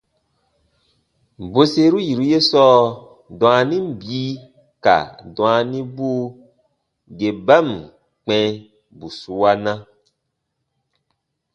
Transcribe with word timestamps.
Bwerseru 1.51 1.97
yiru 2.07 2.23
ye 2.31 2.39
sɔɔ, 2.49 2.77
dwaanin 3.39 3.85
bii 3.99 4.29
ka 4.83 4.95
dwaanibuu 5.35 6.21
ge 7.17 7.29
ba 7.45 7.57
ǹ 7.67 7.73
kpɛ̃ 8.23 8.43
bù 8.97 9.07
suana, 9.19 9.73